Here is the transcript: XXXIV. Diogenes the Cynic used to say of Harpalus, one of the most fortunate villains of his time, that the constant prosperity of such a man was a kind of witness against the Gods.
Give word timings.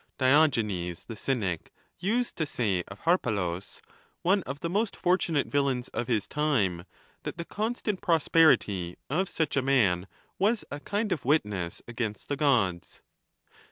XXXIV. 0.13 0.17
Diogenes 0.17 1.05
the 1.05 1.15
Cynic 1.15 1.71
used 1.99 2.35
to 2.37 2.47
say 2.47 2.81
of 2.87 3.01
Harpalus, 3.01 3.83
one 4.23 4.41
of 4.47 4.61
the 4.61 4.67
most 4.67 4.95
fortunate 4.95 5.45
villains 5.45 5.89
of 5.89 6.07
his 6.07 6.27
time, 6.27 6.85
that 7.21 7.37
the 7.37 7.45
constant 7.45 8.01
prosperity 8.01 8.97
of 9.11 9.29
such 9.29 9.55
a 9.55 9.61
man 9.61 10.07
was 10.39 10.65
a 10.71 10.79
kind 10.79 11.11
of 11.11 11.23
witness 11.23 11.83
against 11.87 12.29
the 12.29 12.35
Gods. 12.35 13.03